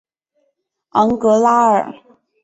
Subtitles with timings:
[0.93, 1.93] 昂格拉尔。